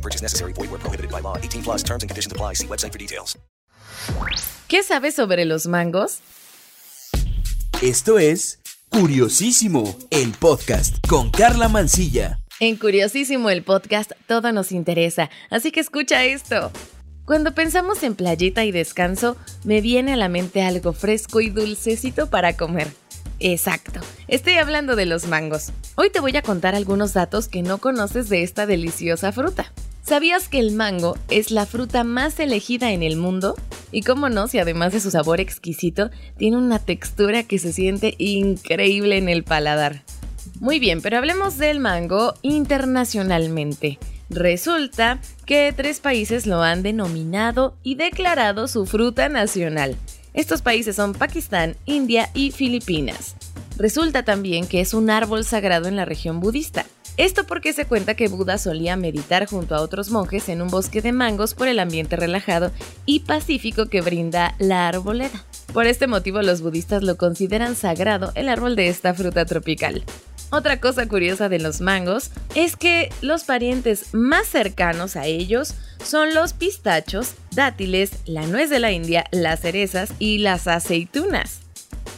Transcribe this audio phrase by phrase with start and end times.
[0.00, 0.52] No purchase necessary.
[0.54, 1.36] Void where prohibited by law.
[1.36, 2.54] 18 plus terms and conditions apply.
[2.54, 3.36] See website for details.
[4.66, 6.20] ¿Qué sabes sobre los mangos?
[7.82, 12.40] Esto es Curiosísimo, el podcast con Carla Mancilla.
[12.60, 16.70] En Curiosísimo el podcast todo nos interesa, así que escucha esto.
[17.24, 22.28] Cuando pensamos en playita y descanso, me viene a la mente algo fresco y dulcecito
[22.30, 22.88] para comer.
[23.38, 25.72] Exacto, estoy hablando de los mangos.
[25.94, 29.72] Hoy te voy a contar algunos datos que no conoces de esta deliciosa fruta.
[30.10, 33.54] ¿Sabías que el mango es la fruta más elegida en el mundo?
[33.92, 38.16] Y cómo no, si además de su sabor exquisito, tiene una textura que se siente
[38.18, 40.02] increíble en el paladar.
[40.58, 44.00] Muy bien, pero hablemos del mango internacionalmente.
[44.30, 49.94] Resulta que tres países lo han denominado y declarado su fruta nacional.
[50.34, 53.36] Estos países son Pakistán, India y Filipinas.
[53.76, 56.84] Resulta también que es un árbol sagrado en la región budista.
[57.16, 61.02] Esto porque se cuenta que Buda solía meditar junto a otros monjes en un bosque
[61.02, 62.70] de mangos por el ambiente relajado
[63.04, 65.44] y pacífico que brinda la arboleda.
[65.72, 70.04] Por este motivo los budistas lo consideran sagrado el árbol de esta fruta tropical.
[70.52, 76.34] Otra cosa curiosa de los mangos es que los parientes más cercanos a ellos son
[76.34, 81.60] los pistachos, dátiles, la nuez de la India, las cerezas y las aceitunas.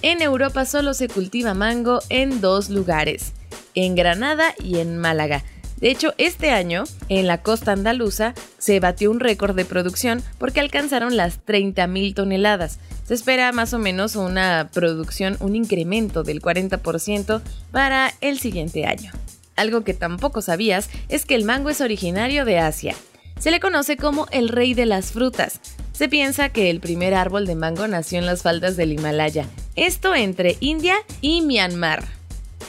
[0.00, 3.32] En Europa solo se cultiva mango en dos lugares,
[3.74, 5.42] en Granada y en Málaga.
[5.82, 10.60] De hecho, este año, en la costa andaluza, se batió un récord de producción porque
[10.60, 12.78] alcanzaron las 30.000 toneladas.
[13.04, 19.10] Se espera más o menos una producción, un incremento del 40% para el siguiente año.
[19.56, 22.94] Algo que tampoco sabías es que el mango es originario de Asia.
[23.40, 25.58] Se le conoce como el rey de las frutas.
[25.90, 30.14] Se piensa que el primer árbol de mango nació en las faldas del Himalaya, esto
[30.14, 32.21] entre India y Myanmar.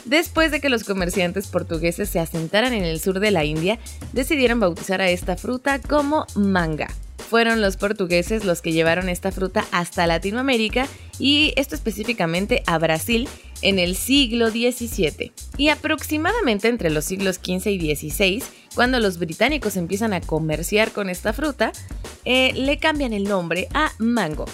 [0.05, 3.79] Después de que los comerciantes portugueses se asentaran en el sur de la India,
[4.11, 6.89] decidieron bautizar a esta fruta como manga.
[7.29, 10.87] Fueron los portugueses los que llevaron esta fruta hasta Latinoamérica
[11.17, 13.27] y esto específicamente a Brasil
[13.61, 15.31] en el siglo XVII.
[15.57, 18.43] Y aproximadamente entre los siglos XV y XVI,
[18.75, 21.71] cuando los británicos empiezan a comerciar con esta fruta,
[22.25, 24.45] eh, le cambian el nombre a mango.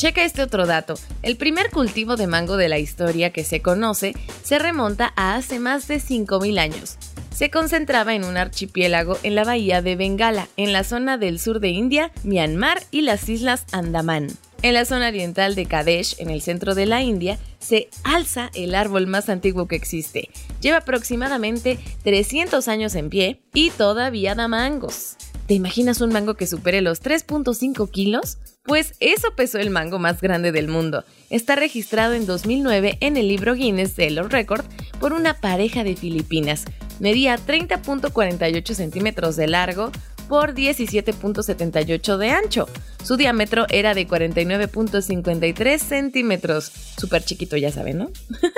[0.00, 0.94] Checa este otro dato.
[1.20, 5.58] El primer cultivo de mango de la historia que se conoce se remonta a hace
[5.58, 6.96] más de 5.000 años.
[7.30, 11.60] Se concentraba en un archipiélago en la bahía de Bengala, en la zona del sur
[11.60, 14.28] de India, Myanmar y las islas Andamán.
[14.62, 18.74] En la zona oriental de Kadesh, en el centro de la India, se alza el
[18.74, 20.28] árbol más antiguo que existe.
[20.60, 25.16] Lleva aproximadamente 300 años en pie y todavía da mangos.
[25.46, 28.36] ¿Te imaginas un mango que supere los 3.5 kilos?
[28.62, 31.04] Pues eso pesó el mango más grande del mundo.
[31.30, 34.66] Está registrado en 2009 en el libro Guinness de los Record
[35.00, 36.66] por una pareja de Filipinas.
[37.00, 39.90] Medía 30.48 centímetros de largo
[40.30, 42.68] por 17.78 de ancho.
[43.02, 46.70] Su diámetro era de 49.53 centímetros.
[46.96, 48.10] Súper chiquito, ya saben, ¿no?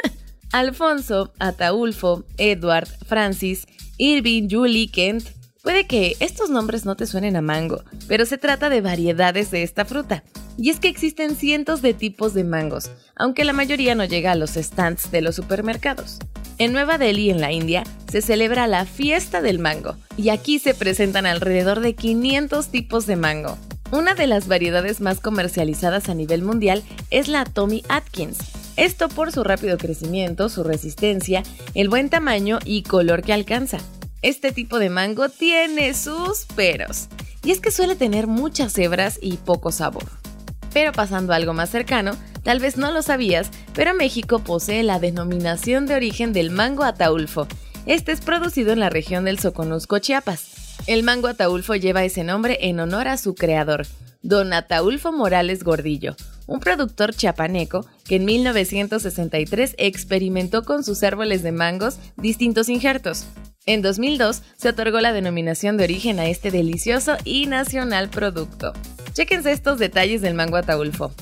[0.52, 3.66] Alfonso, Ataulfo, Edward, Francis,
[3.96, 5.28] Irving, Julie, Kent,
[5.62, 9.62] Puede que estos nombres no te suenen a mango, pero se trata de variedades de
[9.62, 10.24] esta fruta.
[10.58, 14.34] Y es que existen cientos de tipos de mangos, aunque la mayoría no llega a
[14.34, 16.18] los stands de los supermercados.
[16.58, 20.74] En Nueva Delhi, en la India, se celebra la fiesta del mango, y aquí se
[20.74, 23.56] presentan alrededor de 500 tipos de mango.
[23.90, 28.36] Una de las variedades más comercializadas a nivel mundial es la Tommy Atkins.
[28.76, 31.42] Esto por su rápido crecimiento, su resistencia,
[31.72, 33.78] el buen tamaño y color que alcanza.
[34.20, 37.08] Este tipo de mango tiene sus peros,
[37.42, 40.04] y es que suele tener muchas hebras y poco sabor.
[40.74, 42.12] Pero pasando a algo más cercano,
[42.42, 47.48] tal vez no lo sabías, pero México posee la denominación de origen del mango ataulfo.
[47.86, 50.76] Este es producido en la región del Soconusco, Chiapas.
[50.86, 53.86] El mango ataulfo lleva ese nombre en honor a su creador,
[54.22, 56.14] don Ataulfo Morales Gordillo,
[56.46, 63.26] un productor chiapaneco que en 1963 experimentó con sus árboles de mangos distintos injertos,
[63.64, 68.72] en 2002 se otorgó la denominación de origen a este delicioso y nacional producto.
[69.12, 71.12] Chequense estos detalles del mango ataulfo.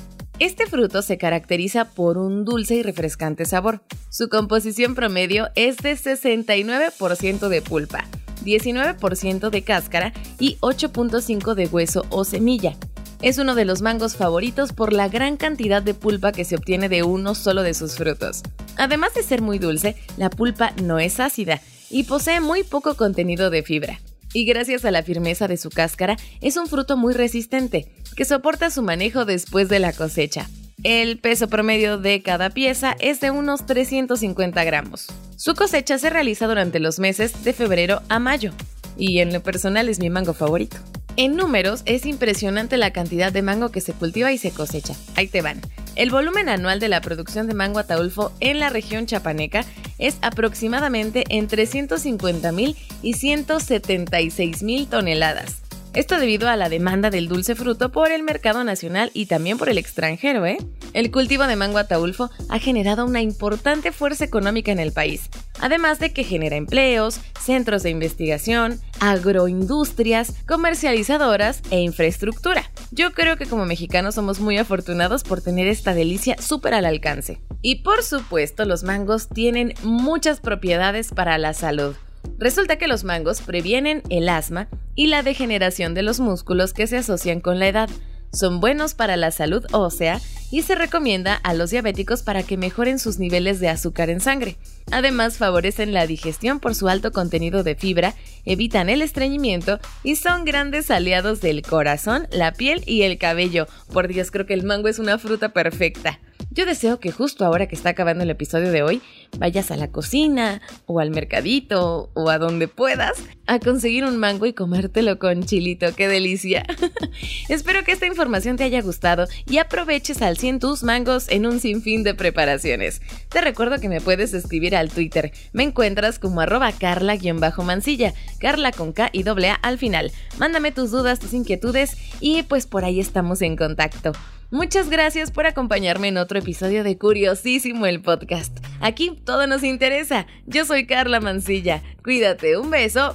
[0.41, 3.83] Este fruto se caracteriza por un dulce y refrescante sabor.
[4.09, 8.07] Su composición promedio es de 69% de pulpa,
[8.43, 12.75] 19% de cáscara y 8.5% de hueso o semilla.
[13.21, 16.89] Es uno de los mangos favoritos por la gran cantidad de pulpa que se obtiene
[16.89, 18.41] de uno solo de sus frutos.
[18.79, 21.61] Además de ser muy dulce, la pulpa no es ácida
[21.91, 24.01] y posee muy poco contenido de fibra.
[24.33, 28.71] Y gracias a la firmeza de su cáscara, es un fruto muy resistente, que soporta
[28.71, 30.49] su manejo después de la cosecha.
[30.83, 35.09] El peso promedio de cada pieza es de unos 350 gramos.
[35.37, 38.53] Su cosecha se realiza durante los meses de febrero a mayo,
[38.97, 40.77] y en lo personal es mi mango favorito.
[41.17, 44.95] En números, es impresionante la cantidad de mango que se cultiva y se cosecha.
[45.17, 45.61] Ahí te van.
[45.97, 49.65] El volumen anual de la producción de mango ataulfo en la región chapaneca
[50.01, 55.63] es aproximadamente entre 150.000 y 176.000 toneladas.
[55.93, 59.69] Esto debido a la demanda del dulce fruto por el mercado nacional y también por
[59.69, 60.57] el extranjero, ¿eh?
[60.93, 65.29] El cultivo de mango ataulfo ha generado una importante fuerza económica en el país,
[65.61, 72.71] además de que genera empleos, centros de investigación, agroindustrias, comercializadoras e infraestructura.
[72.91, 77.41] Yo creo que como mexicanos somos muy afortunados por tener esta delicia súper al alcance.
[77.63, 81.95] Y por supuesto, los mangos tienen muchas propiedades para la salud.
[82.39, 86.99] Resulta que los mangos previenen el asma y la degeneración de los músculos que se
[86.99, 87.91] asocian con la edad.
[88.33, 90.21] Son buenos para la salud ósea
[90.53, 94.57] y se recomienda a los diabéticos para que mejoren sus niveles de azúcar en sangre.
[94.91, 100.45] Además, favorecen la digestión por su alto contenido de fibra, evitan el estreñimiento y son
[100.45, 103.67] grandes aliados del corazón, la piel y el cabello.
[103.93, 106.19] Por Dios, creo que el mango es una fruta perfecta.
[106.53, 109.01] Yo deseo que justo ahora que está acabando el episodio de hoy,
[109.39, 114.47] vayas a la cocina o al mercadito o a donde puedas a conseguir un mango
[114.47, 115.95] y comértelo con chilito.
[115.95, 116.67] ¡Qué delicia!
[117.49, 121.61] Espero que esta información te haya gustado y aproveches al 100 tus mangos en un
[121.61, 123.01] sinfín de preparaciones.
[123.29, 125.31] Te recuerdo que me puedes escribir al Twitter.
[125.53, 130.11] Me encuentras como arroba carla-mansilla, carla con K y doble A al final.
[130.37, 134.13] Mándame tus dudas, tus inquietudes y pues por ahí estamos en contacto.
[134.51, 138.59] Muchas gracias por acompañarme en otro episodio de Curiosísimo el podcast.
[138.81, 140.27] Aquí todo nos interesa.
[140.47, 141.83] Yo soy Carla Mancilla.
[142.03, 143.13] Cuídate, un beso.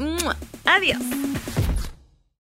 [0.64, 1.25] Adiós.